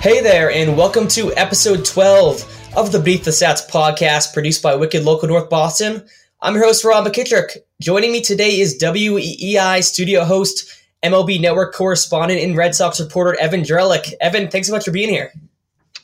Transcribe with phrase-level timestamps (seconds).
[0.00, 4.74] Hey there, and welcome to episode 12 of the Beneath the Stats podcast produced by
[4.74, 6.06] Wicked Local North Boston.
[6.40, 7.56] I'm your host, Rob McKittrick.
[7.80, 10.70] Joining me today is WEEI studio host,
[11.02, 14.12] MLB Network correspondent, and Red Sox reporter Evan Drellich.
[14.20, 15.32] Evan, thanks so much for being here.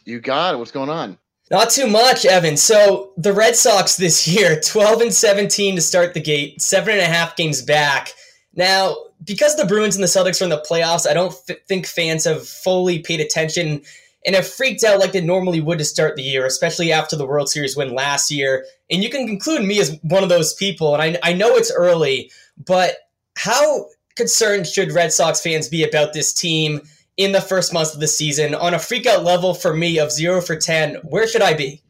[0.04, 0.58] You got it.
[0.58, 1.16] What's going on?
[1.50, 2.56] Not too much, Evan.
[2.56, 7.02] So the Red Sox this year, 12 and 17 to start the gate, seven and
[7.02, 8.12] a half games back.
[8.54, 11.86] Now, because the Bruins and the Celtics are in the playoffs, I don't f- think
[11.86, 13.82] fans have fully paid attention
[14.24, 17.26] and have freaked out like they normally would to start the year, especially after the
[17.26, 18.64] World Series win last year.
[18.90, 20.94] And you can conclude me as one of those people.
[20.94, 22.30] And I, I know it's early,
[22.64, 22.96] but
[23.36, 26.82] how concerned should Red Sox fans be about this team
[27.16, 28.54] in the first months of the season?
[28.54, 31.82] On a freak out level for me of zero for 10, where should I be?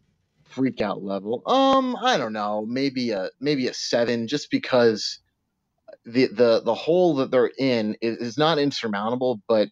[0.44, 1.42] Freak out level?
[1.46, 2.66] Um, I don't know.
[2.66, 5.18] Maybe a maybe a seven, just because
[6.04, 9.68] the the the hole that they're in is, is not insurmountable, but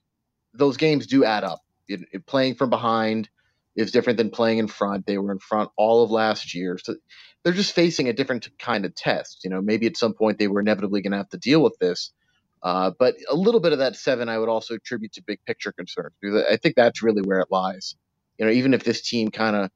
[0.55, 1.61] those games do add up.
[1.89, 3.29] It, it, playing from behind
[3.77, 5.07] is different than playing in front.
[5.07, 6.97] They were in front all of last year, so
[7.43, 9.43] they're just facing a different kind of test.
[9.45, 11.77] You know, maybe at some point they were inevitably going to have to deal with
[11.81, 12.13] this.
[12.63, 15.73] Uh, but a little bit of that seven, I would also attribute to big picture
[15.73, 17.97] concerns because I think that's really where it lies.
[18.39, 19.71] You know, even if this team kind of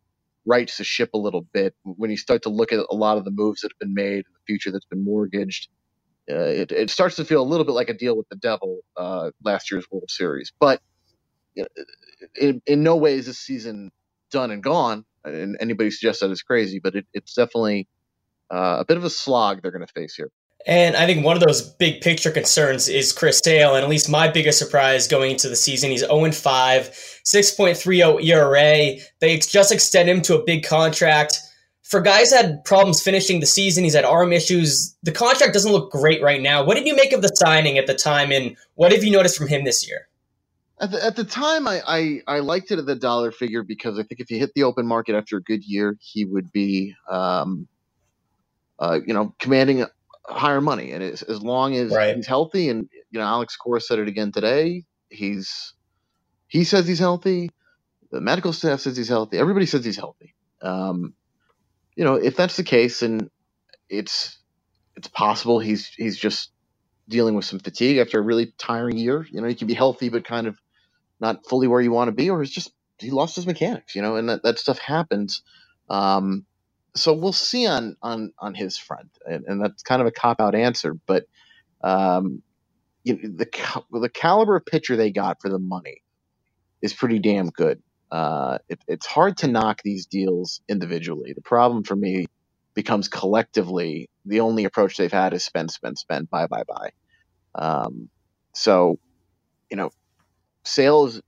[0.44, 3.24] rights the ship a little bit, when you start to look at a lot of
[3.24, 5.68] the moves that have been made, the future that's been mortgaged,
[6.30, 8.80] uh, it, it, starts to feel a little bit like a deal with the devil
[8.96, 10.52] uh, last year's World Series.
[10.58, 10.80] But
[12.36, 13.90] in, in no way is this season
[14.30, 15.04] done and gone.
[15.24, 17.88] And anybody suggests that is crazy, but it, it's definitely
[18.52, 20.30] uh, a bit of a slog they're going to face here.
[20.66, 23.74] And I think one of those big picture concerns is Chris Sale.
[23.74, 26.82] And at least my biggest surprise going into the season, he's 0 5,
[27.24, 29.00] 6.30 ERA.
[29.20, 31.38] They just extended him to a big contract
[31.84, 34.96] for guys that had problems finishing the season, he's had arm issues.
[35.02, 36.64] The contract doesn't look great right now.
[36.64, 39.36] What did you make of the signing at the time, and what have you noticed
[39.36, 40.08] from him this year?
[40.80, 43.98] At the, at the time, I, I, I liked it at the dollar figure because
[43.98, 46.96] I think if he hit the open market after a good year, he would be,
[47.08, 47.68] um,
[48.78, 49.84] uh, you know, commanding
[50.26, 50.90] higher money.
[50.92, 52.16] And as, as long as right.
[52.16, 54.84] he's healthy, and you know, Alex Cora said it again today.
[55.10, 55.74] He's
[56.48, 57.50] he says he's healthy.
[58.10, 59.38] The medical staff says he's healthy.
[59.38, 60.34] Everybody says he's healthy.
[60.62, 61.14] Um,
[61.96, 63.30] you know, if that's the case, and
[63.88, 64.38] it's
[64.96, 66.50] it's possible he's he's just
[67.08, 69.26] dealing with some fatigue after a really tiring year.
[69.30, 70.58] You know, he can be healthy but kind of
[71.20, 73.94] not fully where you want to be, or he's just he lost his mechanics.
[73.94, 75.42] You know, and that, that stuff happens.
[75.88, 76.44] Um,
[76.96, 80.40] so we'll see on on on his front, and, and that's kind of a cop
[80.40, 81.26] out answer, but
[81.82, 82.42] um,
[83.02, 86.02] you know, the the caliber of pitcher they got for the money
[86.82, 91.32] is pretty damn good uh, it, it's hard to knock these deals individually.
[91.34, 92.26] The problem for me
[92.74, 96.90] becomes collectively the only approach they've had is spend, spend, spend, buy, buy, buy.
[97.54, 98.10] Um,
[98.54, 98.98] so,
[99.70, 99.90] you know,
[100.64, 101.20] Sale's,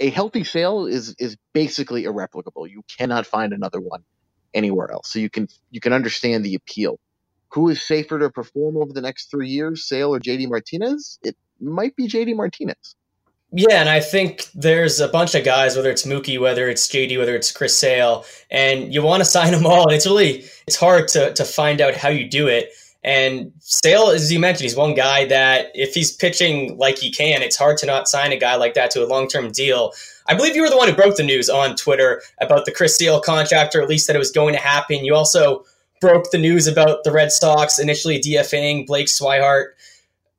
[0.00, 2.66] a healthy Sale is is basically irreplicable.
[2.66, 4.02] You cannot find another one
[4.54, 5.10] anywhere else.
[5.10, 6.98] So you can you can understand the appeal.
[7.52, 11.18] Who is safer to perform over the next three years, Sale or JD Martinez?
[11.22, 12.96] It might be JD Martinez.
[13.54, 17.18] Yeah, and I think there's a bunch of guys, whether it's Mookie, whether it's JD,
[17.18, 19.90] whether it's Chris Sale, and you want to sign them all.
[19.90, 22.70] It's really it's hard to to find out how you do it.
[23.04, 27.42] And Sale, as you mentioned, he's one guy that if he's pitching like he can,
[27.42, 29.92] it's hard to not sign a guy like that to a long term deal.
[30.28, 32.96] I believe you were the one who broke the news on Twitter about the Chris
[32.96, 35.04] Sale contract, or at least that it was going to happen.
[35.04, 35.64] You also
[36.00, 39.72] broke the news about the Red Sox initially DFAing Blake Swihart.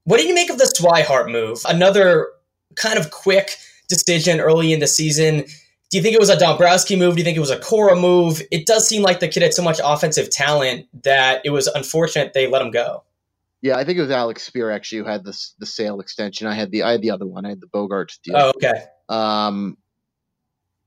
[0.05, 1.59] What did you make of the Swihart move?
[1.67, 2.27] Another
[2.75, 5.45] kind of quick decision early in the season.
[5.89, 7.15] Do you think it was a Dombrowski move?
[7.15, 8.41] Do you think it was a Cora move?
[8.51, 12.33] It does seem like the kid had so much offensive talent that it was unfortunate
[12.33, 13.03] they let him go.
[13.61, 16.47] Yeah, I think it was Alex Speier actually who had this the Sale extension.
[16.47, 17.45] I had the I had the other one.
[17.45, 18.35] I had the Bogaerts deal.
[18.35, 18.85] Oh, okay.
[19.07, 19.77] Um,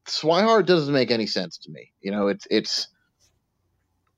[0.06, 1.92] Swihart doesn't make any sense to me.
[2.00, 2.88] You know, it's it's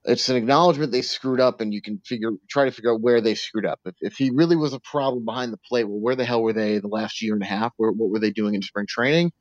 [0.05, 3.21] it's an acknowledgement they screwed up, and you can figure try to figure out where
[3.21, 3.81] they screwed up.
[3.85, 6.53] If, if he really was a problem behind the plate, well, where the hell were
[6.53, 7.73] they the last year and a half?
[7.77, 9.33] Where, what were they doing in spring training?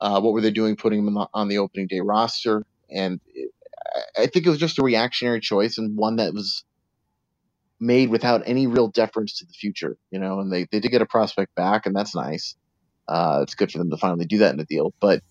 [0.00, 2.64] Uh, what were they doing putting him on the, on the opening day roster?
[2.90, 3.50] And it,
[4.16, 6.64] I think it was just a reactionary choice and one that was
[7.80, 10.40] made without any real deference to the future, you know.
[10.40, 12.56] And they, they did get a prospect back, and that's nice.
[13.06, 15.22] Uh, it's good for them to finally do that in a deal, but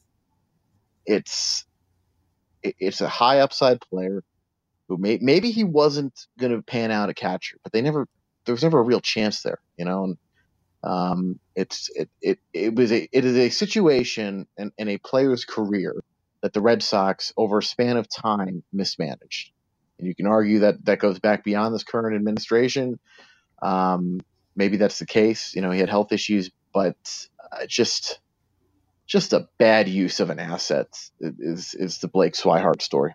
[1.06, 1.66] it's
[2.64, 4.24] it, it's a high upside player
[4.90, 8.08] who may, maybe he wasn't going to pan out a catcher, but they never
[8.46, 10.06] there was never a real chance there, you know.
[10.06, 10.18] And
[10.84, 15.46] um, it's it, it it was a it is a situation in, in a player's
[15.46, 15.96] career
[16.42, 19.52] that the Red Sox over a span of time mismanaged.
[20.00, 23.00] And you can argue that that goes back beyond this current administration.
[23.62, 24.22] Um,
[24.56, 25.56] maybe that's the case.
[25.56, 26.98] You know, he had health issues, but
[27.54, 28.20] uh, just
[29.08, 30.88] just a bad use of an asset
[31.22, 33.14] is is the Blake Swihart story.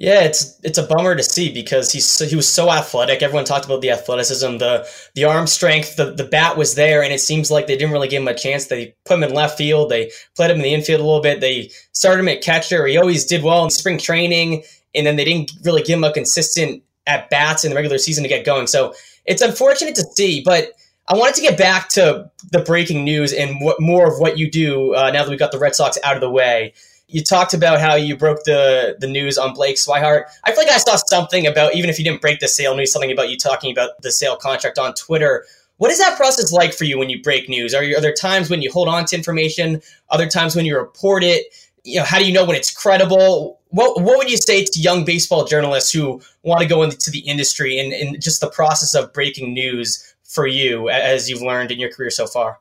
[0.00, 3.20] Yeah, it's it's a bummer to see because he's so, he was so athletic.
[3.20, 7.12] Everyone talked about the athleticism, the the arm strength, the the bat was there, and
[7.12, 8.66] it seems like they didn't really give him a chance.
[8.66, 11.40] They put him in left field, they played him in the infield a little bit.
[11.40, 12.86] They started him at catcher.
[12.86, 14.62] He always did well in spring training,
[14.94, 18.22] and then they didn't really give him a consistent at bats in the regular season
[18.22, 18.68] to get going.
[18.68, 20.74] So it's unfortunate to see, but
[21.08, 24.48] I wanted to get back to the breaking news and what more of what you
[24.48, 26.74] do uh, now that we got the Red Sox out of the way.
[27.10, 30.24] You talked about how you broke the the news on Blake Swihart.
[30.44, 32.92] I feel like I saw something about even if you didn't break the Sale news,
[32.92, 35.46] something about you talking about the Sale contract on Twitter.
[35.78, 37.72] What is that process like for you when you break news?
[37.72, 39.80] Are, you, are there times when you hold on to information?
[40.10, 41.46] Other times when you report it?
[41.84, 43.58] You know, how do you know when it's credible?
[43.68, 47.20] What what would you say to young baseball journalists who want to go into the
[47.20, 51.78] industry and, and just the process of breaking news for you as you've learned in
[51.78, 52.58] your career so far?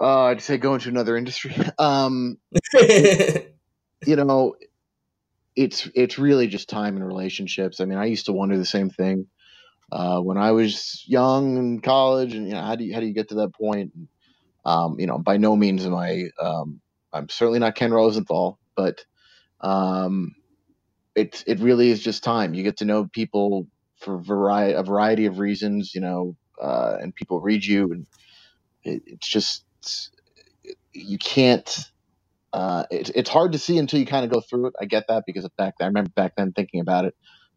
[0.00, 1.54] Uh, I'd say go into another industry.
[1.78, 2.38] Um,
[2.74, 4.54] you know,
[5.56, 7.80] it's it's really just time and relationships.
[7.80, 9.26] I mean, I used to wonder the same thing
[9.92, 13.06] uh, when I was young in college, and you know, how do you how do
[13.06, 13.92] you get to that point?
[14.64, 16.30] Um, you know, by no means am I.
[16.40, 16.80] Um,
[17.12, 19.04] I'm certainly not Ken Rosenthal, but
[19.60, 20.34] um,
[21.14, 22.54] it it really is just time.
[22.54, 23.66] You get to know people
[23.98, 25.94] for variety a variety of reasons.
[25.94, 28.06] You know, uh, and people read you, and
[28.84, 29.64] it, it's just
[30.92, 31.78] you can't.
[32.52, 34.74] Uh, it, it's hard to see until you kind of go through it.
[34.80, 37.14] I get that because of back then, I remember back then thinking about it.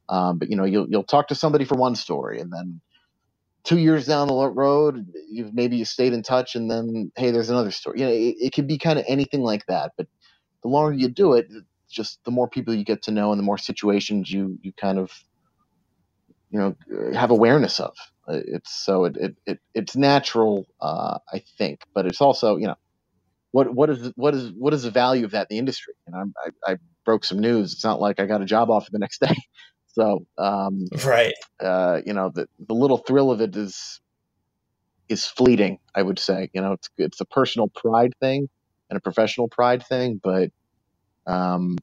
[0.09, 2.81] Um, but you know, you'll you'll talk to somebody for one story, and then
[3.63, 7.49] two years down the road, you maybe you stayed in touch, and then hey, there's
[7.49, 7.99] another story.
[8.01, 9.93] You know, it, it could be kind of anything like that.
[9.97, 10.07] But
[10.61, 11.47] the longer you do it,
[11.89, 14.99] just the more people you get to know, and the more situations you you kind
[14.99, 15.11] of
[16.51, 16.75] you know
[17.13, 17.95] have awareness of.
[18.27, 22.67] Uh, it's so it, it, it it's natural, uh, I think, but it's also you
[22.67, 22.75] know
[23.51, 25.93] what what is what is what is the value of that in the industry?
[26.07, 27.73] And I'm, I, I broke some news.
[27.73, 29.35] It's not like I got a job offer the next day.
[29.87, 34.01] So um, right, uh, you know the the little thrill of it is
[35.09, 35.79] is fleeting.
[35.93, 38.49] I would say you know it's it's a personal pride thing
[38.89, 40.49] and a professional pride thing, but
[41.27, 41.77] um,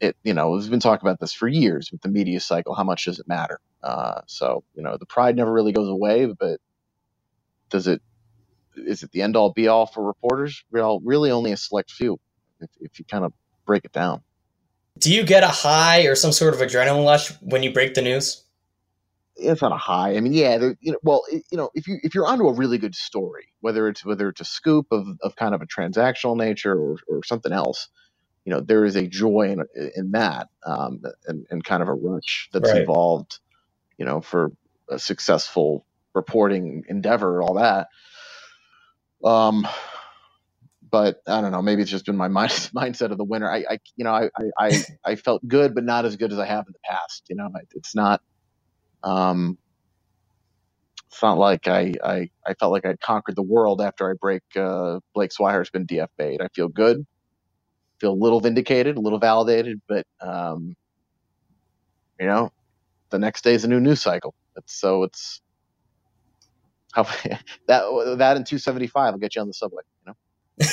[0.00, 2.74] it you know we've been talking about this for years with the media cycle.
[2.74, 3.58] How much does it matter?
[3.82, 6.60] Uh, so you know the pride never really goes away, but
[7.70, 8.02] does it?
[8.76, 10.62] Is it the end all be all for reporters?
[10.70, 12.18] Well, really only a select few,
[12.60, 13.32] if, if you kind of
[13.66, 14.22] break it down.
[14.98, 18.02] Do you get a high or some sort of adrenaline rush when you break the
[18.02, 18.44] news?
[19.36, 20.16] It's not a high.
[20.16, 22.76] I mean, yeah, you know, well, you know, if you if you're onto a really
[22.76, 26.78] good story, whether it's whether it's a scoop of, of kind of a transactional nature
[26.78, 27.88] or, or something else,
[28.44, 29.64] you know, there is a joy in
[29.96, 32.82] in that, um, and, and kind of a rush that's right.
[32.82, 33.38] involved
[34.00, 34.50] you know, for
[34.88, 37.88] a successful reporting endeavor, all that.
[39.22, 39.68] Um,
[40.90, 41.60] but I don't know.
[41.60, 43.48] Maybe it's just been my mind, mindset of the winner.
[43.48, 46.46] I, I you know, I, I, I felt good, but not as good as I
[46.46, 47.24] have in the past.
[47.28, 48.22] You know, it's not,
[49.04, 49.58] um,
[51.08, 54.42] it's not like I, I, I felt like I'd conquered the world after I break
[54.56, 56.40] uh, Blake Swihart's been DFA'd.
[56.40, 57.06] I feel good,
[58.00, 60.74] feel a little vindicated, a little validated, but um,
[62.18, 62.50] you know,
[63.10, 64.34] the next day is a new news cycle.
[64.56, 65.40] It's, so it's
[66.92, 67.02] how
[67.66, 67.84] that
[68.18, 69.82] that in 275 will get you on the subway.
[70.00, 70.16] You know.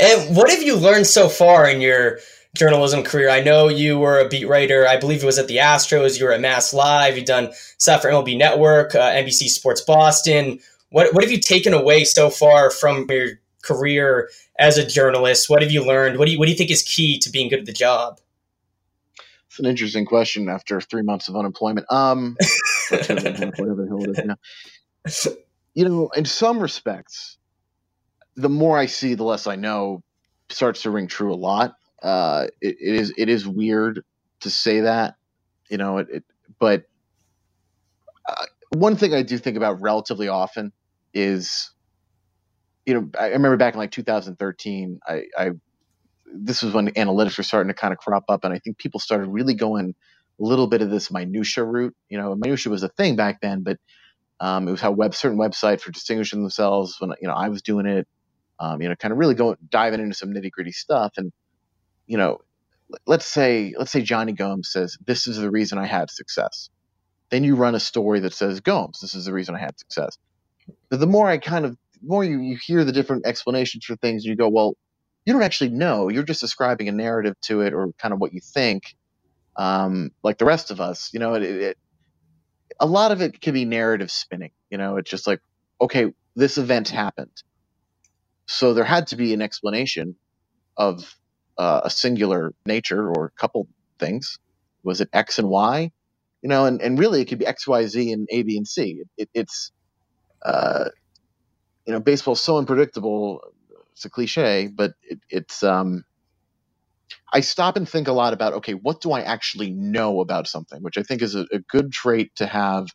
[0.00, 2.18] and what have you learned so far in your
[2.56, 3.30] journalism career?
[3.30, 4.86] I know you were a beat writer.
[4.86, 6.18] I believe it was at the Astros.
[6.18, 7.16] You were at Mass Live.
[7.16, 10.58] You've done stuff for MLB Network, uh, NBC Sports Boston.
[10.90, 13.28] What what have you taken away so far from your
[13.62, 15.48] career as a journalist?
[15.48, 16.18] What have you learned?
[16.18, 18.18] What do you what do you think is key to being good at the job?
[19.50, 21.84] It's an interesting question after three months of unemployment.
[21.90, 22.36] Um,
[22.88, 25.34] whatever the hell it is now.
[25.74, 27.36] You know, in some respects,
[28.36, 30.04] the more I see, the less I know
[30.50, 31.74] starts to ring true a lot.
[32.00, 34.04] Uh, it, it is it is weird
[34.38, 35.16] to say that,
[35.68, 36.24] you know, it, it
[36.60, 36.84] but
[38.28, 40.72] uh, one thing I do think about relatively often
[41.12, 41.72] is
[42.86, 45.50] you know, I remember back in like 2013, I, I
[46.34, 49.00] this was when analytics were starting to kind of crop up, and I think people
[49.00, 49.94] started really going
[50.40, 51.94] a little bit of this minutia route.
[52.08, 53.78] You know, minutia was a thing back then, but
[54.40, 57.62] um, it was how web certain websites were distinguishing themselves when you know I was
[57.62, 58.08] doing it.
[58.58, 61.32] Um, you know, kind of really going diving into some nitty gritty stuff, and
[62.06, 62.38] you know,
[63.06, 66.70] let's say let's say Jonny Gomes says this is the reason I had success.
[67.30, 70.18] Then you run a story that says Gomes, this is the reason I had success.
[70.88, 73.96] But the more I kind of the more you, you hear the different explanations for
[73.96, 74.74] things, you go, well,
[75.30, 76.08] you don't actually know.
[76.08, 78.96] You're just describing a narrative to it or kind of what you think.
[79.54, 81.78] Um, like the rest of us, you know, it, it,
[82.80, 84.50] a lot of it can be narrative spinning.
[84.70, 85.38] You know, it's just like,
[85.80, 87.30] okay, this event happened.
[88.46, 90.16] So there had to be an explanation
[90.76, 91.16] of
[91.56, 93.68] uh, a singular nature or a couple
[94.00, 94.40] things.
[94.82, 95.92] Was it X and Y?
[96.42, 98.66] You know, and, and really it could be X, Y, Z, and A, B, and
[98.66, 99.02] C.
[99.16, 99.70] It, it's,
[100.44, 100.86] uh,
[101.86, 103.42] you know, baseball's so unpredictable.
[104.00, 106.06] It's a cliche, but it, it's, um,
[107.30, 110.82] I stop and think a lot about, okay, what do I actually know about something,
[110.82, 112.86] which I think is a, a good trait to have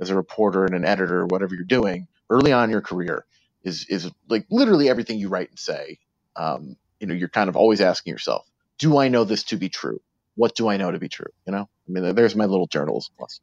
[0.00, 3.24] as a reporter and an editor, whatever you're doing early on in your career
[3.64, 5.98] is, is like literally everything you write and say.
[6.36, 8.46] Um, you know, you're kind of always asking yourself,
[8.78, 10.02] do I know this to be true?
[10.34, 11.32] What do I know to be true?
[11.46, 13.40] You know, I mean, there's my little journalism plus.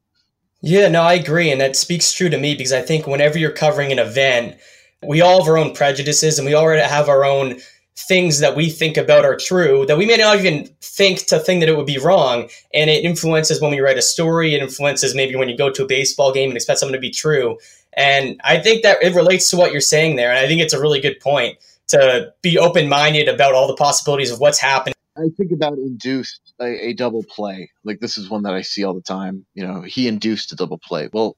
[0.62, 1.52] Yeah, no, I agree.
[1.52, 4.60] And that speaks true to me because I think whenever you're covering an event,
[5.06, 7.60] we all have our own prejudices and we already have our own
[7.98, 11.62] things that we think about are true that we may not even think to think
[11.62, 12.48] that it would be wrong.
[12.74, 15.84] And it influences when we write a story, it influences maybe when you go to
[15.84, 17.58] a baseball game and expect something to be true.
[17.94, 20.30] And I think that it relates to what you're saying there.
[20.30, 23.76] And I think it's a really good point to be open minded about all the
[23.76, 24.94] possibilities of what's happening.
[25.18, 27.72] I think about induced a, a, double play.
[27.84, 29.48] Like this is one that I see all the time.
[29.56, 31.10] You know, he induced a double play.
[31.12, 31.36] Well,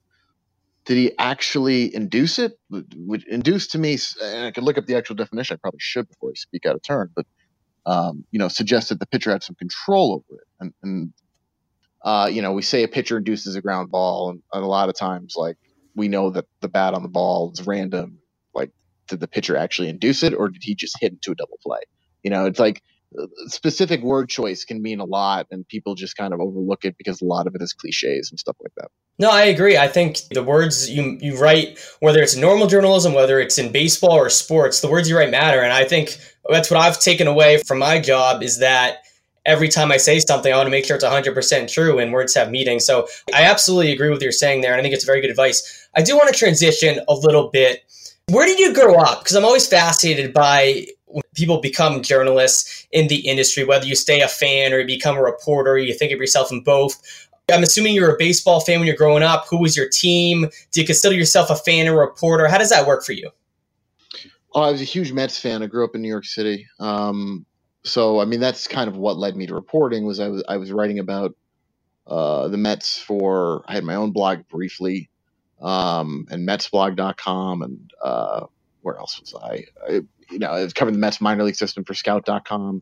[0.89, 2.53] did he actually induce it?
[2.71, 5.53] Would induce to me, and I could look up the actual definition.
[5.53, 7.27] I probably should before I speak out of turn, but
[7.85, 10.47] um, you know, suggests that the pitcher had some control over it.
[10.59, 11.13] And, and
[12.03, 14.89] uh, you know, we say a pitcher induces a ground ball, and, and a lot
[14.89, 15.57] of times, like
[15.95, 18.17] we know that the bat on the ball is random.
[18.55, 18.71] Like,
[19.07, 21.81] did the pitcher actually induce it, or did he just hit into a double play?
[22.23, 22.81] You know, it's like
[23.47, 27.21] specific word choice can mean a lot and people just kind of overlook it because
[27.21, 28.89] a lot of it is cliches and stuff like that.
[29.17, 29.77] No i agree.
[29.77, 34.13] I think the words you, you write whether it's normal journalism whether it's in baseball
[34.13, 35.61] or sports the words you write matter.
[35.61, 36.17] And i think
[36.49, 38.99] that's what i've taken away from my job is that
[39.45, 42.35] every time i say something i want to make sure it's 100% true and words
[42.35, 42.79] have meaning.
[42.79, 45.31] So i absolutely agree with what you're saying there and i think it's very good
[45.31, 45.87] advice.
[45.95, 47.83] I do want to transition a little bit.
[48.29, 49.21] Where did you grow up?
[49.21, 50.85] Because i'm always fascinated by
[51.39, 55.23] people become journalists in the industry, whether you stay a fan or you become a
[55.23, 57.29] reporter, you think of yourself in both.
[57.51, 59.45] I'm assuming you're a baseball fan when you're growing up.
[59.49, 60.49] Who was your team?
[60.71, 62.47] Do you consider yourself a fan or a reporter?
[62.47, 63.31] How does that work for you?
[64.53, 65.63] Oh, I was a huge Mets fan.
[65.63, 66.67] I grew up in New York City.
[66.79, 67.45] Um,
[67.83, 70.05] so, I mean, that's kind of what led me to reporting.
[70.05, 71.35] Was I was I was writing about
[72.07, 75.09] uh, the Mets for I had my own blog briefly,
[75.61, 78.45] um, and MetsBlog.com, and uh,
[78.81, 79.65] where else was I?
[79.87, 82.81] I you know, it's covering the Mets minor league system for scout.com.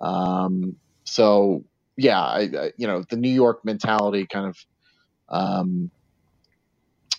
[0.00, 1.64] Um, so
[1.96, 4.56] yeah, I, I, you know, the New York mentality kind of,
[5.28, 5.90] um,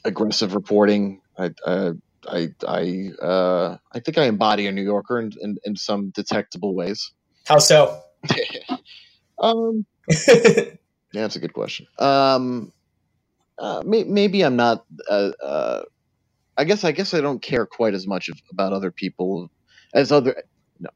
[0.05, 1.21] aggressive reporting.
[1.37, 1.93] I, uh,
[2.27, 6.73] I, I, uh, I think I embody a New Yorker in, in, in some detectable
[6.73, 7.11] ways.
[7.45, 8.01] How so?
[9.39, 9.85] um,
[10.27, 10.65] yeah,
[11.11, 11.87] that's a good question.
[11.99, 12.71] Um,
[13.57, 15.83] uh, may, maybe I'm not, uh, uh,
[16.57, 19.49] I guess I guess I don't care quite as much about other people
[19.93, 20.43] as other.
[20.79, 20.89] No,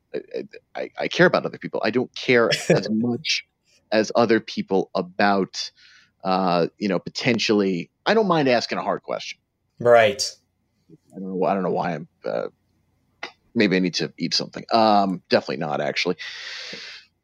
[0.76, 1.82] I, I care about other people.
[1.84, 3.46] I don't care as much
[3.92, 5.72] as other people about,
[6.24, 7.90] uh, you know, potentially.
[8.06, 9.40] I don't mind asking a hard question.
[9.80, 10.24] Right.
[11.16, 11.46] I don't know.
[11.46, 12.08] I don't know why I'm.
[12.26, 12.48] Uh,
[13.56, 14.64] maybe I need to eat something.
[14.72, 16.18] Um, definitely not actually.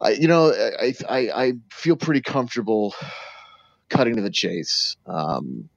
[0.02, 2.94] I, you know, I, I, I feel pretty comfortable
[3.90, 4.98] cutting to the chase.
[5.06, 5.70] Um,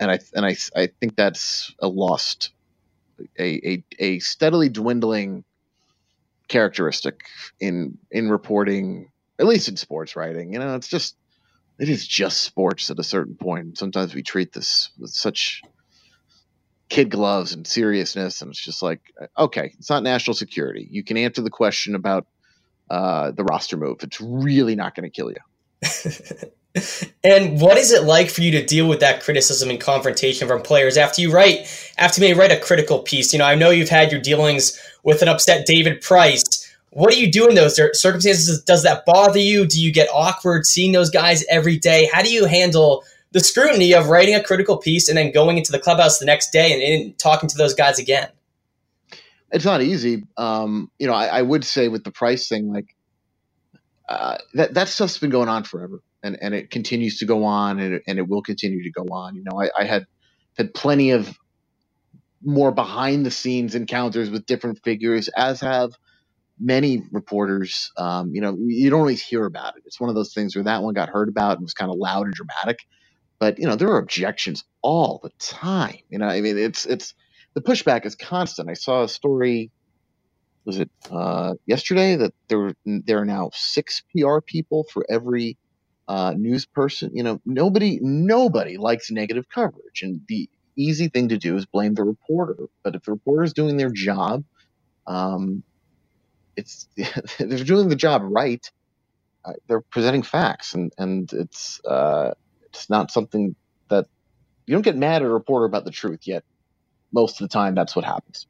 [0.00, 2.50] and I and I I think that's a lost
[3.38, 5.44] a a, a steadily dwindling
[6.48, 7.20] characteristic
[7.60, 10.52] in in reporting, at least in sports writing.
[10.52, 11.16] You know, it's just
[11.78, 13.78] it is just sports at a certain point.
[13.78, 15.62] Sometimes we treat this with such
[16.88, 19.00] kid gloves and seriousness, and it's just like,
[19.38, 20.88] okay, it's not national security.
[20.90, 22.26] You can answer the question about
[22.90, 23.98] uh, the roster move.
[24.02, 26.48] It's really not going to kill you.
[27.24, 30.62] and what is it like for you to deal with that criticism and confrontation from
[30.62, 31.66] players after you write
[31.98, 33.32] after you write a critical piece?
[33.32, 36.42] You know, I know you've had your dealings with an upset David Price.
[36.90, 38.62] What do you do in those circumstances?
[38.62, 39.66] Does that bother you?
[39.66, 42.08] Do you get awkward seeing those guys every day?
[42.12, 45.70] How do you handle the scrutiny of writing a critical piece and then going into
[45.70, 48.28] the clubhouse the next day and, and talking to those guys again?
[49.50, 50.24] it's not easy.
[50.36, 52.94] Um, you know, I, I, would say with the Price thing, like
[54.08, 57.78] uh, that that stuff's been going on forever, and and it continues to go on,
[57.80, 59.36] and it, and it will continue to go on.
[59.36, 60.06] You know, I, I had
[60.56, 61.36] had plenty of
[62.42, 65.92] more behind the scenes encounters with different figures, as have
[66.58, 67.90] many reporters.
[67.96, 69.82] Um, you know, you don't always hear about it.
[69.86, 71.98] It's one of those things where that one got heard about and was kind of
[71.98, 72.80] loud and dramatic,
[73.38, 75.98] but you know, there are objections all the time.
[76.10, 77.14] You know, I mean, it's it's
[77.54, 78.70] the pushback is constant.
[78.70, 79.70] I saw a story.
[80.64, 85.56] Was it uh, yesterday that there there are now six PR people for every
[86.08, 87.10] uh, news person?
[87.14, 91.94] You know, nobody nobody likes negative coverage, and the easy thing to do is blame
[91.94, 92.56] the reporter.
[92.82, 94.44] But if the reporter is doing their job,
[95.06, 95.62] um,
[96.56, 96.88] it's
[97.38, 98.68] they're doing the job right.
[99.44, 102.32] Uh, they're presenting facts, and and it's uh,
[102.64, 103.54] it's not something
[103.88, 104.06] that
[104.66, 106.44] you don't get mad at a reporter about the truth yet
[107.12, 108.46] most of the time that's what happens.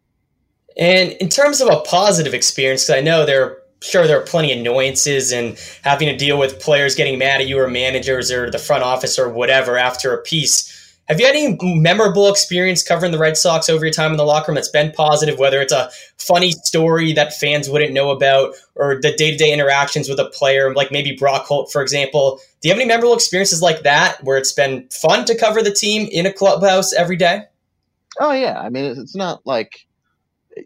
[0.76, 4.24] And in terms of a positive experience, because I know there are sure there are
[4.24, 8.30] plenty of annoyances and having to deal with players getting mad at you or managers
[8.30, 10.74] or the front office or whatever after a piece.
[11.08, 14.26] Have you had any memorable experience covering the Red Sox over your time in the
[14.26, 18.54] locker room that's been positive, whether it's a funny story that fans wouldn't know about
[18.74, 22.40] or the day to day interactions with a player, like maybe Brock Holt, for example?
[22.60, 25.72] Do you have any memorable experiences like that where it's been fun to cover the
[25.72, 27.44] team in a clubhouse every day?
[28.20, 29.86] Oh yeah, I mean it's not like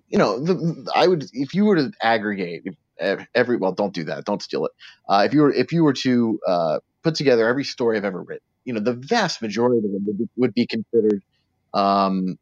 [0.09, 2.64] you know the, I would if you were to aggregate
[2.99, 4.73] every well don't do that don't steal it
[5.09, 8.23] uh, if you were if you were to uh, put together every story I've ever
[8.23, 11.23] written you know the vast majority of them would be, would be considered
[11.75, 12.39] um,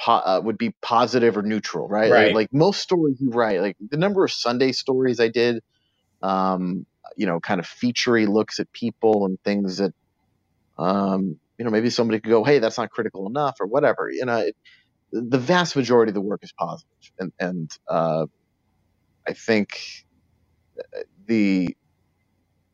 [0.00, 2.26] po- uh, would be positive or neutral right, right.
[2.26, 5.62] Like, like, most stories you write like the number of Sunday stories I did
[6.22, 6.86] um,
[7.16, 9.92] you know kind of featurey looks at people and things that
[10.78, 14.08] um, you know, maybe somebody could go, "Hey, that's not critical enough," or whatever.
[14.10, 14.56] You know, it,
[15.12, 16.88] the vast majority of the work is positive,
[17.18, 18.26] and and uh,
[19.28, 19.78] I think
[20.78, 21.76] uh, the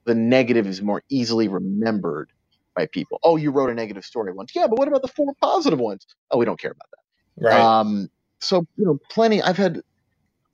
[0.04, 2.30] the negative is more easily remembered
[2.76, 3.18] by people.
[3.22, 6.06] Oh, you wrote a negative story once, yeah, but what about the four positive ones?
[6.30, 7.46] Oh, we don't care about that.
[7.46, 7.60] Right.
[7.60, 9.42] Um, so you know, plenty.
[9.42, 9.80] I've had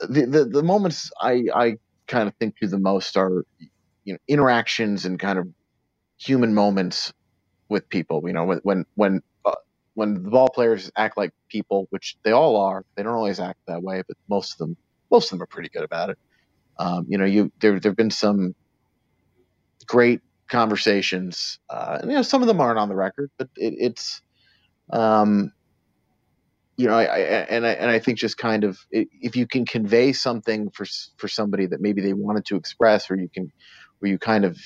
[0.00, 3.44] the the, the moments I I kind of think to the most are
[4.04, 5.48] you know interactions and kind of
[6.18, 7.12] human moments
[7.68, 8.22] with people.
[8.26, 9.52] You know, when when when uh,
[9.94, 13.58] when the ball players act like people, which they all are, they don't always act
[13.66, 14.76] that way, but most of them
[15.10, 16.18] most of them are pretty good about it.
[16.78, 18.54] Um, you know, you there there've been some
[19.86, 23.74] great conversations, uh, and you know some of them aren't on the record, but it,
[23.78, 24.22] it's.
[24.92, 25.52] Um,
[26.76, 29.66] you know, I, I, and I and I think just kind of if you can
[29.66, 30.86] convey something for
[31.18, 33.52] for somebody that maybe they wanted to express, or you can,
[33.98, 34.58] where you kind of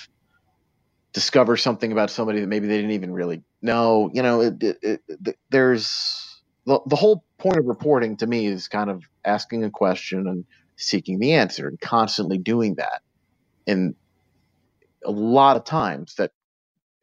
[1.13, 4.11] discover something about somebody that maybe they didn't even really know.
[4.13, 8.69] You know, it, it, it, there's the, the whole point of reporting to me is
[8.69, 10.45] kind of asking a question and
[10.77, 13.03] seeking the answer and constantly doing that.
[13.67, 13.95] And
[15.05, 16.33] a lot of times that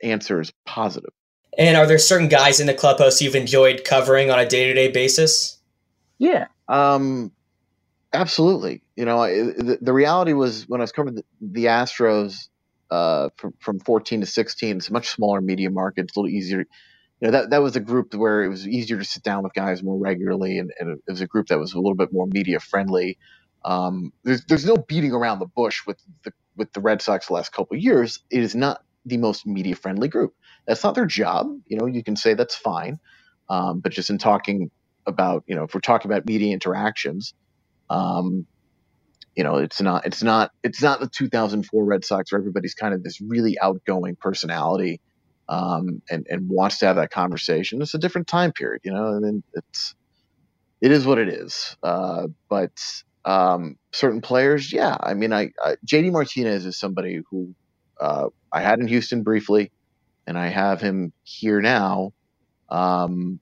[0.03, 1.11] answer is positive.
[1.57, 4.73] And are there certain guys in the clubhouse you've enjoyed covering on a day to
[4.73, 5.57] day basis?
[6.17, 7.31] Yeah, um,
[8.13, 8.83] absolutely.
[8.95, 12.47] You know, the, the, reality was when I was covering the, the Astros,
[12.91, 14.77] uh, from, from 14 to 16.
[14.77, 16.03] It's a much smaller media market.
[16.05, 16.65] It's a little easier.
[17.21, 19.53] You know, that, that was a group where it was easier to sit down with
[19.53, 22.27] guys more regularly, and, and it was a group that was a little bit more
[22.27, 23.19] media friendly.
[23.65, 27.33] Um, there's, there's no beating around the bush with the with the Red Sox the
[27.33, 28.23] last couple years.
[28.31, 30.33] It is not the most media friendly group.
[30.67, 31.47] That's not their job.
[31.67, 32.99] You know, you can say that's fine,
[33.49, 34.71] um, but just in talking
[35.07, 37.33] about, you know, if we're talking about media interactions,
[37.89, 38.47] um,
[39.35, 42.93] you know, it's not it's not it's not the 2004 Red Sox where everybody's kind
[42.93, 45.01] of this really outgoing personality
[45.49, 47.81] um, and and wants to have that conversation.
[47.81, 49.95] It's a different time period, you know, and it's
[50.81, 51.75] it is what it is.
[51.83, 52.71] Uh, but
[53.25, 57.53] um, certain players, yeah, I mean, I, I JD Martinez is somebody who
[57.99, 59.71] uh, I had in Houston briefly,
[60.27, 62.13] and I have him here now.
[62.69, 63.39] Um,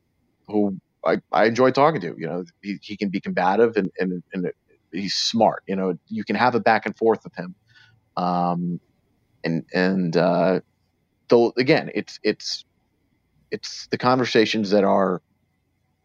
[0.47, 2.15] who I, I enjoy talking to.
[2.17, 4.51] You know, he, he can be combative and, and, and
[4.91, 5.63] he's smart.
[5.67, 7.55] You know, you can have a back and forth with him.
[8.17, 8.81] Um,
[9.43, 10.59] and and uh,
[11.29, 12.65] though again, it's it's
[13.51, 15.21] it's the conversations that are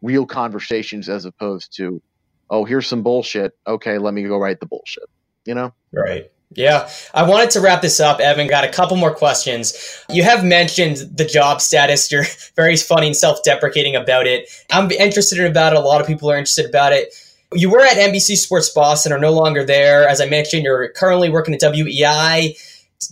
[0.01, 2.01] real conversations as opposed to,
[2.49, 3.57] oh, here's some bullshit.
[3.67, 5.09] Okay, let me go write the bullshit.
[5.45, 6.31] You know, right.
[6.51, 8.47] Yeah, I wanted to wrap this up, Evan.
[8.47, 10.03] Got a couple more questions.
[10.09, 12.11] You have mentioned the job status.
[12.11, 14.49] You're very funny and self deprecating about it.
[14.71, 15.77] I'm interested about it.
[15.77, 17.13] A lot of people are interested about it.
[17.53, 20.07] You were at NBC Sports Boston, are no longer there.
[20.07, 22.57] As I mentioned, you're currently working at WEEI.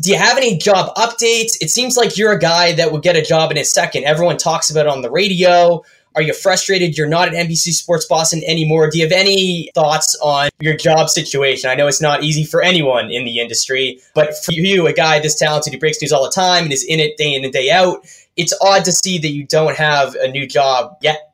[0.02, 1.58] Do you have any job updates?
[1.62, 4.06] It seems like you're a guy that would get a job in a second.
[4.06, 5.84] Everyone talks about it on the radio.
[6.16, 8.90] Are you frustrated you're not at NBC Sports Boston anymore?
[8.90, 11.70] Do you have any thoughts on your job situation?
[11.70, 15.20] I know it's not easy for anyone in the industry, but for you, a guy
[15.20, 17.52] this talented who breaks news all the time and is in it day in and
[17.52, 21.34] day out, it's odd to see that you don't have a new job yet.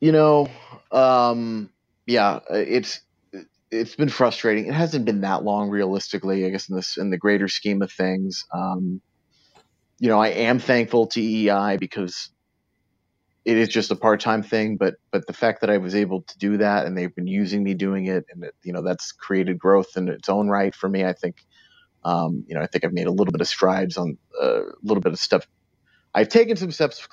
[0.00, 0.48] You know,
[0.92, 1.70] um,
[2.04, 3.00] yeah, it's
[3.76, 4.68] it's been frustrating.
[4.68, 6.46] It hasn't been that long, realistically.
[6.46, 9.02] I guess in this in the greater scheme of things, um,
[9.98, 12.30] you know, I am thankful to EI because
[13.44, 14.76] it is just a part time thing.
[14.76, 17.64] But but the fact that I was able to do that and they've been using
[17.64, 20.88] me doing it, and it, you know, that's created growth in its own right for
[20.88, 21.04] me.
[21.04, 21.36] I think,
[22.04, 24.72] um, you know, I think I've made a little bit of strides on uh, a
[24.82, 25.46] little bit of stuff.
[26.14, 27.06] I've taken some steps,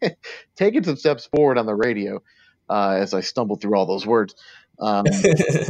[0.56, 2.20] taken some steps forward on the radio
[2.68, 4.34] uh, as I stumble through all those words.
[4.80, 5.04] Um,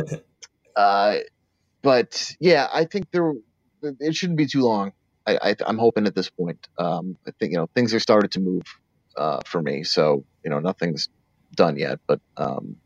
[0.77, 1.17] uh,
[1.83, 3.33] but yeah, I think there
[3.83, 4.93] it shouldn't be too long.
[5.27, 6.69] I, I am hoping at this point.
[6.79, 8.63] Um, I think you know things are started to move
[9.17, 9.85] uh, for me.
[9.85, 11.09] So you know nothing's
[11.55, 12.77] done yet, but um,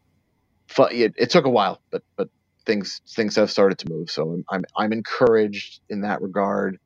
[0.79, 2.29] it, it took a while, but but
[2.67, 4.11] things things have started to move.
[4.11, 6.79] So I'm I'm, I'm encouraged in that regard.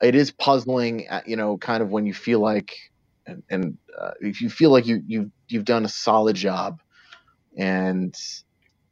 [0.00, 2.72] It is puzzling, uh, you know, kind of when you feel like
[3.26, 6.80] and, and uh, if you feel like you you you've done a solid job
[7.56, 8.14] and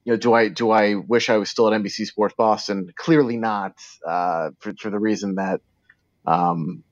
[0.07, 2.93] you know, do I do I wish I was still at NBC Sports Boston?
[2.97, 3.75] Clearly not,
[4.07, 5.63] uh, for, for the reason that
[6.27, 6.85] um,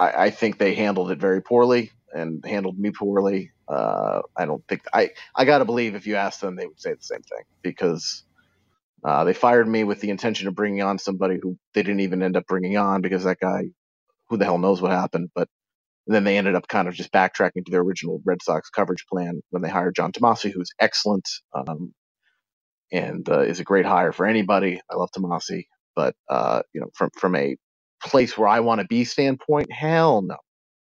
[0.00, 3.52] I, I, think they handled it very poorly and handled me poorly.
[3.68, 6.80] Uh, I don't think I I got to believe if you asked them, they would
[6.80, 8.24] say the same thing because
[9.04, 12.22] uh, they fired me with the intention of bringing on somebody who they didn't even
[12.22, 13.64] end up bringing on because that guy,
[14.30, 15.48] who the hell knows what happened, but.
[16.08, 19.42] then they ended up kind of just backtracking to their original Red Sox coverage plan
[19.50, 21.28] when they hired John Tomase, who's excellent.
[21.54, 21.94] Um,
[22.92, 24.80] and uh, is a great hire for anybody.
[24.90, 27.56] I love Tomase, but uh, you know, from from a
[28.02, 30.36] place where I want to be standpoint, hell no.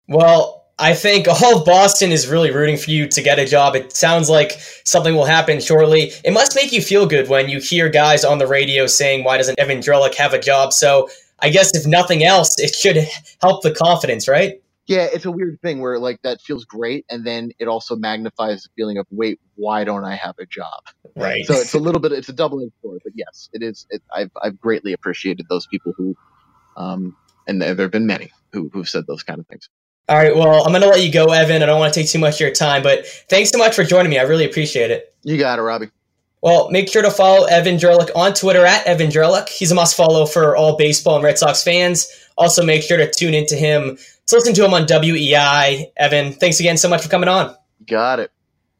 [0.07, 3.75] Well, I think all of Boston is really rooting for you to get a job.
[3.75, 4.53] It sounds like
[4.85, 6.11] something will happen shortly.
[6.23, 9.37] It must make you feel good when you hear guys on the radio saying, "Why
[9.37, 13.07] doesn't Evan Drellich have a job?" So I guess if nothing else, it should
[13.41, 14.61] help the confidence, right?
[14.85, 18.63] Yeah, it's a weird thing where like that feels great, and then it also magnifies
[18.63, 20.83] the feeling of wait, why don't I have a job?
[21.15, 21.45] Right.
[21.45, 23.87] So it's a little bit, it's a double edged sword, but yes, it is.
[23.91, 26.17] It, I've I've greatly appreciated those people who,
[26.75, 27.15] um,
[27.47, 29.69] and there have been many who who've said those kind of things.
[30.09, 31.63] All right, well, I'm going to let you go, Evan.
[31.63, 33.85] I don't want to take too much of your time, but thanks so much for
[33.85, 34.19] joining me.
[34.19, 35.15] I really appreciate it.
[35.23, 35.91] You got it, Robbie.
[36.41, 39.47] Well, make sure to follow Evan Drellich on Twitter at Evan Drellich.
[39.47, 42.09] He's a must follow for all baseball and Red Sox fans.
[42.37, 45.91] Also, make sure to tune into him to listen to him on WEEI.
[45.97, 47.55] Evan, thanks again so much for coming on.
[47.85, 48.31] Got it.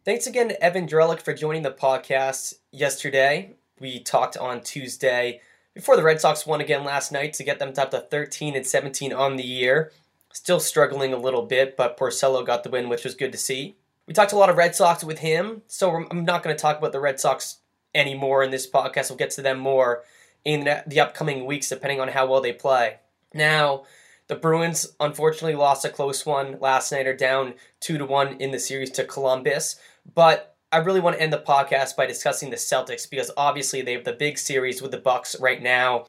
[0.06, 3.54] Thanks again to Evan Drellich for joining the podcast yesterday.
[3.80, 5.42] We talked on Tuesday
[5.74, 8.66] before the Red Sox won again last night to get them up to 13 and
[8.66, 9.92] 17 on the year.
[10.32, 13.76] Still struggling a little bit, but Porcello got the win, which was good to see.
[14.08, 16.78] We talked a lot of Red Sox with him, so I'm not going to talk
[16.78, 17.60] about the Red Sox
[17.96, 19.10] anymore in this podcast.
[19.10, 20.04] We'll get to them more
[20.44, 22.98] in the upcoming weeks, depending on how well they play.
[23.34, 23.84] Now,
[24.28, 28.52] the Bruins unfortunately lost a close one last night, are down two to one in
[28.52, 29.76] the series to Columbus.
[30.14, 33.94] But I really want to end the podcast by discussing the Celtics because obviously they
[33.94, 36.06] have the big series with the Bucks right now.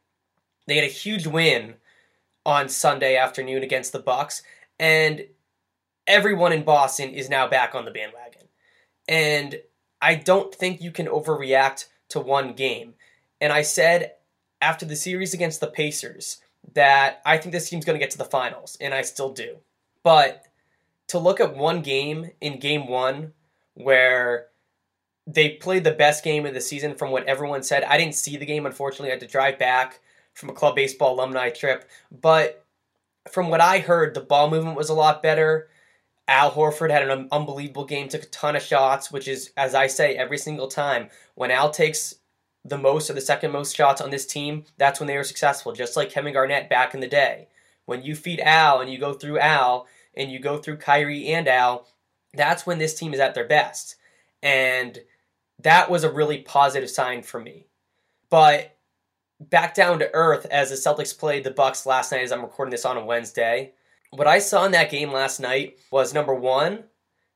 [0.66, 1.74] They had a huge win
[2.46, 4.42] on Sunday afternoon against the Bucks,
[4.78, 5.26] and
[6.06, 8.48] everyone in Boston is now back on the bandwagon.
[9.08, 9.60] And
[10.00, 12.94] I don't think you can overreact to one game.
[13.40, 14.12] And I said
[14.60, 16.38] after the series against the Pacers
[16.72, 19.56] that I think this team's going to get to the finals, and I still do.
[20.02, 20.44] But
[21.08, 23.32] to look at one game in game one
[23.74, 24.46] where
[25.26, 28.36] they played the best game of the season from what everyone said, I didn't see
[28.36, 29.08] the game, unfortunately.
[29.08, 30.00] I had to drive back
[30.34, 31.88] from a club baseball alumni trip.
[32.10, 32.64] But
[33.30, 35.68] from what I heard, the ball movement was a lot better.
[36.26, 39.86] Al Horford had an unbelievable game, took a ton of shots, which is, as I
[39.86, 42.14] say every single time, when Al takes
[42.64, 45.72] the most or the second most shots on this team, that's when they were successful,
[45.72, 47.48] just like Kevin Garnett back in the day.
[47.84, 51.46] When you feed Al and you go through Al and you go through Kyrie and
[51.46, 51.86] Al,
[52.32, 53.96] that's when this team is at their best.
[54.42, 54.98] And
[55.58, 57.66] that was a really positive sign for me.
[58.30, 58.76] But
[59.38, 62.70] back down to earth as the Celtics played the Bucks last night as I'm recording
[62.70, 63.72] this on a Wednesday.
[64.10, 66.84] What I saw in that game last night was number 1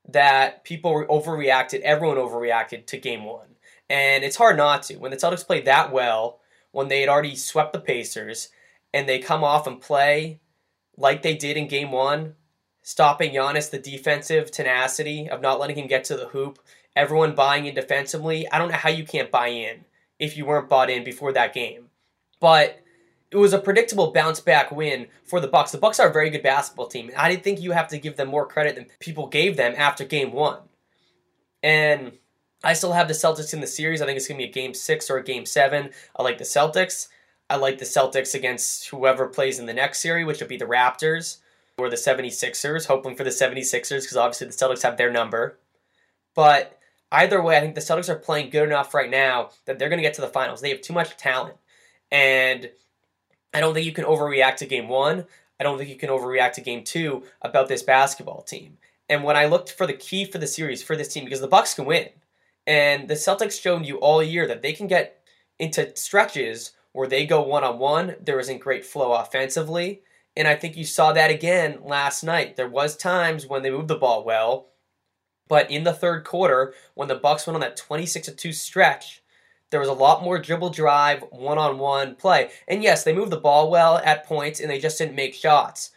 [0.08, 3.46] that people overreacted, everyone overreacted to game 1
[3.88, 4.96] and it's hard not to.
[4.96, 6.40] When the Celtics played that well,
[6.72, 8.48] when they had already swept the Pacers,
[8.92, 10.40] and they come off and play
[10.96, 12.34] like they did in game one,
[12.82, 16.58] stopping Giannis, the defensive tenacity of not letting him get to the hoop,
[16.96, 18.50] everyone buying in defensively.
[18.50, 19.84] I don't know how you can't buy in
[20.18, 21.90] if you weren't bought in before that game.
[22.40, 22.80] But
[23.30, 25.72] it was a predictable bounce back win for the Bucks.
[25.72, 27.10] The Bucks are a very good basketball team.
[27.16, 30.04] I didn't think you have to give them more credit than people gave them after
[30.04, 30.58] game 1.
[31.62, 32.12] And
[32.64, 34.02] I still have the Celtics in the series.
[34.02, 35.90] I think it's going to be a game six or a game seven.
[36.16, 37.08] I like the Celtics.
[37.48, 40.66] I like the Celtics against whoever plays in the next series, which would be the
[40.66, 41.38] Raptors
[41.78, 45.58] or the 76ers, hoping for the 76ers because obviously the Celtics have their number.
[46.34, 46.78] But
[47.12, 49.98] either way, I think the Celtics are playing good enough right now that they're going
[49.98, 50.60] to get to the finals.
[50.60, 51.56] They have too much talent.
[52.10, 52.70] And
[53.54, 55.24] I don't think you can overreact to game one.
[55.60, 58.78] I don't think you can overreact to game two about this basketball team.
[59.08, 61.48] And when I looked for the key for the series for this team, because the
[61.48, 62.08] Bucks can win,
[62.68, 65.22] and the Celtics showed you all year that they can get
[65.58, 68.16] into stretches where they go one on one.
[68.20, 70.02] There isn't great flow offensively.
[70.36, 72.56] And I think you saw that again last night.
[72.56, 74.68] There was times when they moved the ball well,
[75.48, 79.22] but in the third quarter, when the Bucks went on that 26 2 stretch,
[79.70, 82.50] there was a lot more dribble drive, one on one play.
[82.68, 85.90] And yes, they moved the ball well at points and they just didn't make shots.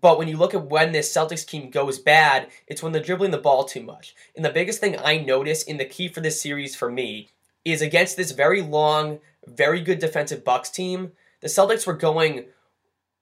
[0.00, 3.30] But when you look at when this Celtics team goes bad, it's when they're dribbling
[3.30, 4.14] the ball too much.
[4.36, 7.28] And the biggest thing I notice in the key for this series for me
[7.64, 12.46] is against this very long, very good defensive Bucks team, the Celtics were going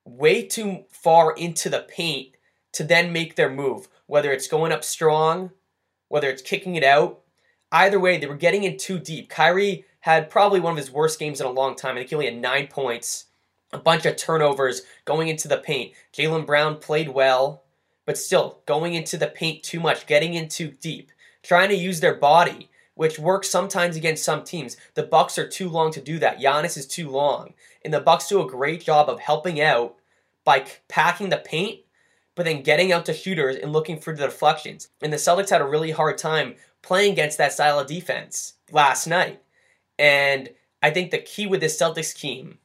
[0.05, 2.35] way too far into the paint
[2.73, 3.89] to then make their move.
[4.07, 5.51] Whether it's going up strong,
[6.09, 7.21] whether it's kicking it out,
[7.73, 9.29] either way, they were getting in too deep.
[9.29, 11.97] Kyrie had probably one of his worst games in a long time.
[11.97, 13.27] I think he only had nine points
[13.73, 15.93] a bunch of turnovers going into the paint.
[16.13, 17.65] Jaylen Brown played well,
[18.05, 21.11] but still going into the paint too much, getting in too deep,
[21.43, 24.77] trying to use their body, which works sometimes against some teams.
[24.95, 26.41] The Bucks are too long to do that.
[26.41, 27.55] Giannis is too long,
[27.85, 29.97] and the Bucks do a great job of helping out
[30.45, 31.81] by packing the paint,
[32.35, 34.89] but then getting out to shooters and looking for the deflections.
[35.03, 39.07] And the Celtics had a really hard time playing against that style of defense last
[39.07, 39.43] night.
[39.99, 40.49] And
[40.83, 42.59] I think the key with this Celtics team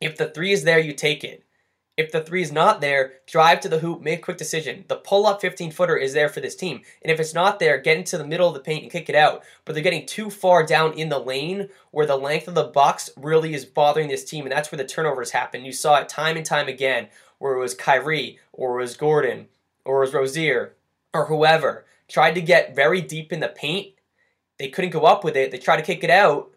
[0.00, 1.44] if the three is there, you take it.
[1.96, 4.86] If the three is not there, drive to the hoop, make a quick decision.
[4.88, 6.80] The pull up 15 footer is there for this team.
[7.02, 9.14] And if it's not there, get into the middle of the paint and kick it
[9.14, 9.42] out.
[9.66, 13.10] But they're getting too far down in the lane where the length of the Bucks
[13.18, 14.46] really is bothering this team.
[14.46, 15.66] And that's where the turnovers happen.
[15.66, 17.08] You saw it time and time again
[17.38, 19.48] where it was Kyrie or it was Gordon
[19.84, 20.76] or it was Rozier
[21.12, 23.94] or whoever tried to get very deep in the paint.
[24.58, 25.50] They couldn't go up with it.
[25.50, 26.50] They tried to kick it out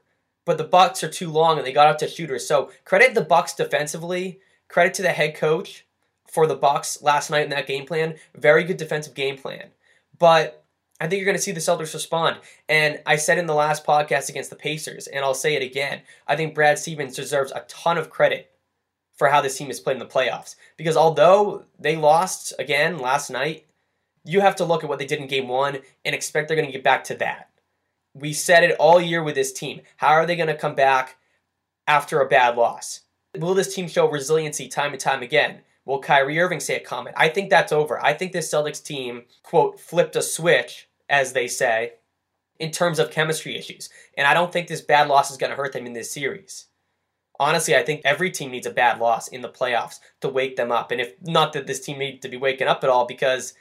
[0.45, 2.47] but the Bucks are too long and they got out to shooters.
[2.47, 4.39] So credit the Bucks defensively.
[4.67, 5.85] Credit to the head coach
[6.27, 8.15] for the Bucks last night in that game plan.
[8.35, 9.67] Very good defensive game plan.
[10.17, 10.63] But
[10.99, 12.37] I think you're going to see the Celtics respond.
[12.69, 16.01] And I said in the last podcast against the Pacers, and I'll say it again.
[16.27, 18.51] I think Brad Stevens deserves a ton of credit
[19.15, 20.55] for how this team has played in the playoffs.
[20.77, 23.65] Because although they lost again last night,
[24.25, 26.67] you have to look at what they did in game one and expect they're going
[26.67, 27.49] to get back to that
[28.13, 29.81] we said it all year with this team.
[29.97, 31.17] How are they going to come back
[31.87, 33.01] after a bad loss?
[33.37, 35.61] Will this team show resiliency time and time again?
[35.85, 37.15] Will Kyrie Irving say a comment?
[37.19, 38.03] I think that's over.
[38.03, 41.93] I think this Celtics team, quote, flipped a switch, as they say,
[42.59, 43.89] in terms of chemistry issues.
[44.17, 46.67] And I don't think this bad loss is going to hurt them in this series.
[47.39, 50.71] Honestly, I think every team needs a bad loss in the playoffs to wake them
[50.71, 50.91] up.
[50.91, 53.53] And if not that this team needs to be waking up at all because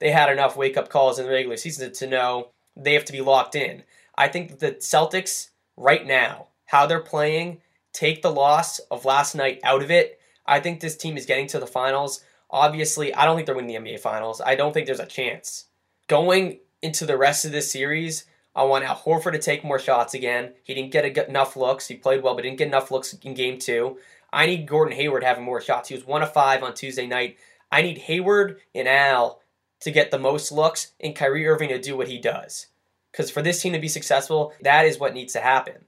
[0.00, 3.12] they had enough wake up calls in the regular season to know they have to
[3.12, 3.84] be locked in.
[4.20, 7.62] I think the Celtics right now, how they're playing,
[7.94, 10.20] take the loss of last night out of it.
[10.44, 12.22] I think this team is getting to the finals.
[12.50, 14.42] Obviously, I don't think they're winning the NBA finals.
[14.44, 15.68] I don't think there's a chance.
[16.06, 20.12] Going into the rest of this series, I want Al Horford to take more shots
[20.12, 20.52] again.
[20.64, 21.88] He didn't get enough looks.
[21.88, 23.96] He played well, but didn't get enough looks in game two.
[24.30, 25.88] I need Gordon Hayward having more shots.
[25.88, 27.38] He was one of five on Tuesday night.
[27.72, 29.40] I need Hayward and Al
[29.80, 32.66] to get the most looks and Kyrie Irving to do what he does.
[33.10, 35.84] Because for this team to be successful, that is what needs to happen.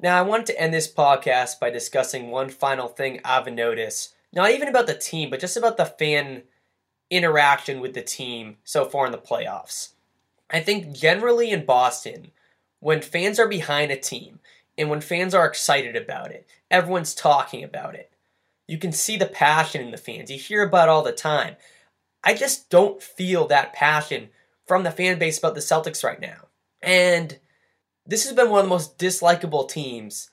[0.00, 4.14] Now, I wanted to end this podcast by discussing one final thing I've noticed.
[4.32, 6.42] Not even about the team, but just about the fan
[7.10, 9.90] interaction with the team so far in the playoffs.
[10.50, 12.32] I think generally in Boston,
[12.80, 14.40] when fans are behind a team
[14.76, 18.10] and when fans are excited about it, everyone's talking about it.
[18.66, 20.30] You can see the passion in the fans.
[20.30, 21.56] You hear about all the time.
[22.24, 24.30] I just don't feel that passion
[24.72, 26.48] from the fan base about the Celtics right now.
[26.80, 27.38] And
[28.06, 30.30] this has been one of the most dislikable teams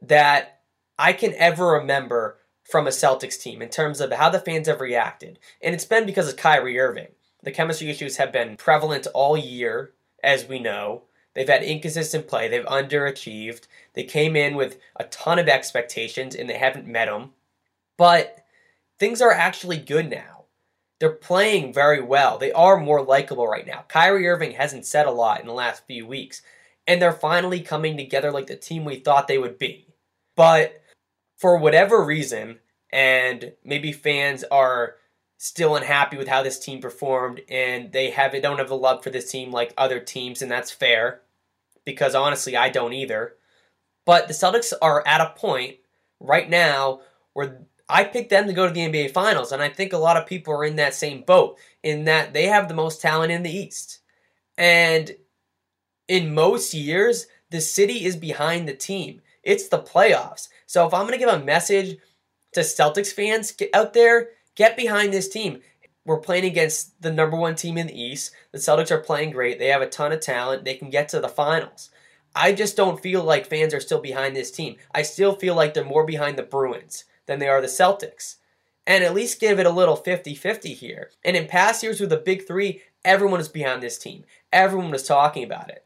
[0.00, 0.62] that
[0.98, 4.80] I can ever remember from a Celtics team in terms of how the fans have
[4.80, 5.38] reacted.
[5.60, 7.08] And it's been because of Kyrie Irving.
[7.42, 9.92] The chemistry issues have been prevalent all year,
[10.24, 11.02] as we know.
[11.34, 13.66] They've had inconsistent play, they've underachieved.
[13.92, 17.32] They came in with a ton of expectations and they haven't met them.
[17.98, 18.42] But
[18.98, 20.31] things are actually good now.
[21.02, 22.38] They're playing very well.
[22.38, 23.84] They are more likable right now.
[23.88, 26.42] Kyrie Irving hasn't said a lot in the last few weeks,
[26.86, 29.88] and they're finally coming together like the team we thought they would be.
[30.36, 30.80] But
[31.36, 32.60] for whatever reason,
[32.92, 34.94] and maybe fans are
[35.38, 39.10] still unhappy with how this team performed and they have don't have the love for
[39.10, 41.22] this team like other teams and that's fair
[41.84, 43.34] because honestly I don't either.
[44.06, 45.78] But the Celtics are at a point
[46.20, 47.00] right now
[47.32, 47.62] where
[47.92, 50.26] I picked them to go to the NBA Finals, and I think a lot of
[50.26, 53.54] people are in that same boat in that they have the most talent in the
[53.54, 53.98] East.
[54.56, 55.14] And
[56.08, 59.20] in most years, the city is behind the team.
[59.42, 60.48] It's the playoffs.
[60.64, 61.98] So if I'm going to give a message
[62.52, 65.60] to Celtics fans get out there, get behind this team.
[66.06, 68.32] We're playing against the number one team in the East.
[68.52, 69.58] The Celtics are playing great.
[69.58, 70.64] They have a ton of talent.
[70.64, 71.90] They can get to the finals.
[72.34, 74.76] I just don't feel like fans are still behind this team.
[74.94, 78.36] I still feel like they're more behind the Bruins than they are the Celtics.
[78.86, 81.10] And at least give it a little 50 50 here.
[81.24, 84.24] And in past years with the big three, everyone is behind this team.
[84.52, 85.84] Everyone was talking about it.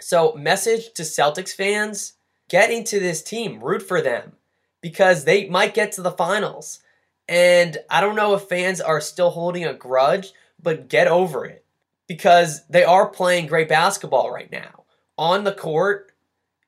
[0.00, 2.14] So, message to Celtics fans
[2.48, 4.32] get into this team, root for them
[4.80, 6.80] because they might get to the finals.
[7.28, 10.32] And I don't know if fans are still holding a grudge,
[10.62, 11.64] but get over it
[12.06, 14.84] because they are playing great basketball right now.
[15.16, 16.12] On the court,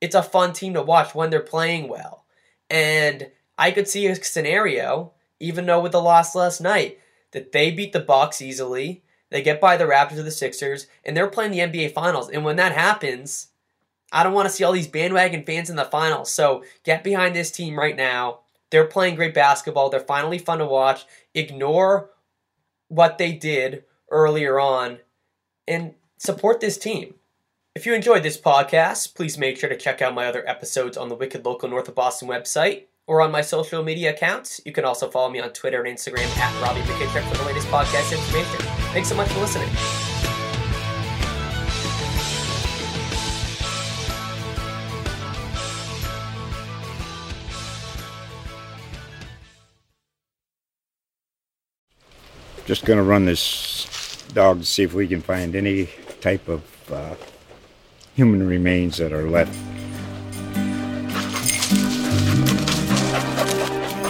[0.00, 2.24] it's a fun team to watch when they're playing well.
[2.70, 6.98] And I could see a scenario, even though with the loss last night,
[7.32, 11.16] that they beat the Bucks easily, they get by the Raptors or the Sixers, and
[11.16, 12.30] they're playing the NBA Finals.
[12.30, 13.48] And when that happens,
[14.12, 16.30] I don't want to see all these bandwagon fans in the finals.
[16.30, 18.40] So get behind this team right now.
[18.70, 19.90] They're playing great basketball.
[19.90, 21.04] They're finally fun to watch.
[21.34, 22.10] Ignore
[22.88, 24.98] what they did earlier on
[25.66, 27.14] and support this team.
[27.74, 31.08] If you enjoyed this podcast, please make sure to check out my other episodes on
[31.08, 34.60] the Wicked Local North of Boston website or on my social media accounts.
[34.64, 37.66] You can also follow me on Twitter and Instagram at Robby McKittrick for the latest
[37.68, 38.58] podcast information.
[38.92, 39.68] Thanks so much for listening.
[52.66, 55.90] Just going to run this dog to see if we can find any
[56.22, 57.14] type of uh,
[58.14, 59.54] human remains that are left.